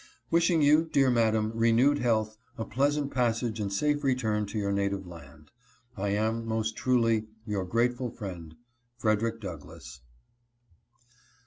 Wishing 0.31 0.63
you, 0.63 0.85
dear 0.91 1.11
madam, 1.11 1.51
renewed 1.53 1.99
health, 1.99 2.35
a 2.57 2.65
pleasant 2.65 3.11
passage 3.13 3.59
and 3.59 3.71
safe 3.71 4.03
return 4.03 4.47
to 4.47 4.57
your 4.57 4.71
native 4.71 5.05
land, 5.05 5.51
I 5.95 6.09
am, 6.09 6.43
most 6.47 6.75
truly, 6.75 7.27
your 7.45 7.65
grateful 7.65 8.09
friend, 8.09 8.55
Frederick 8.97 9.39
Douglass. 9.39 10.01